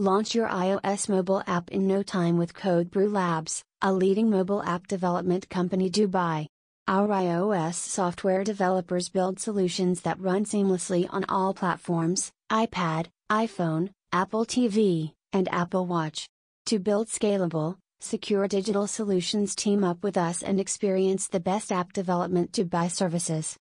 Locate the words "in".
1.70-1.86